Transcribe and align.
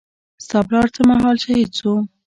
ستا 0.43 0.59
پلار 0.67 0.87
څه 0.95 1.01
مهال 1.09 1.35
شهيد 1.43 1.69
سو. 1.79 1.91